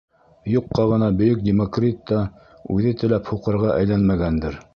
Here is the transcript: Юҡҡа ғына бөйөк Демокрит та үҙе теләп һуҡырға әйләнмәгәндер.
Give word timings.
Юҡҡа 0.51 0.85
ғына 0.91 1.09
бөйөк 1.19 1.43
Демокрит 1.49 2.01
та 2.13 2.23
үҙе 2.77 2.95
теләп 3.03 3.31
һуҡырға 3.35 3.77
әйләнмәгәндер. 3.79 4.61